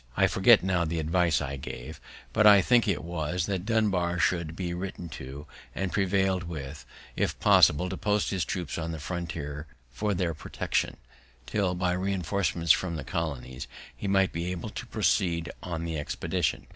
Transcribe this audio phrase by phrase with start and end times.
[0.17, 2.01] I forget now the advice I gave;
[2.33, 7.39] but I think it was, that Dunbar should be written to, and prevail'd with, if
[7.39, 10.97] possible, to post his troops on the frontiers for their protection,
[11.45, 16.65] till, by reinforcements from the colonies, he might be able to proceed on the expedition.